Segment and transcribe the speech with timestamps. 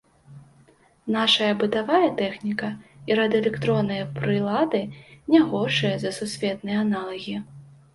[1.15, 2.71] Нашая бытавая тэхніка
[3.11, 4.85] і радыёэлектронныя прылады
[5.31, 7.43] не горшыя за сусветныя аналагі.